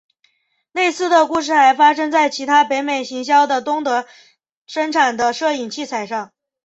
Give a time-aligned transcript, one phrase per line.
[0.71, 4.07] 类似的故事还发生在其他北美行销的东德
[4.65, 6.33] 生产的摄影器材上。